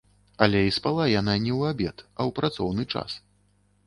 [0.43, 3.19] Але і спала яна не ў абед, а ў працоўны час.